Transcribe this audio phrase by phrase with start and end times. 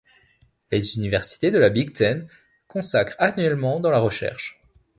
[0.71, 2.27] Les universités de la Big Ten
[2.67, 4.59] consacrent annuellement dans la recherche.